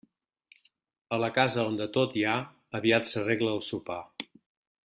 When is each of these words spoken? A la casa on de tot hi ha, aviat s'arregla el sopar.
A 1.17 1.19
la 1.25 1.29
casa 1.35 1.67
on 1.73 1.77
de 1.81 1.87
tot 1.97 2.17
hi 2.21 2.25
ha, 2.31 2.35
aviat 2.83 3.13
s'arregla 3.13 3.55
el 3.59 3.63
sopar. 3.73 4.03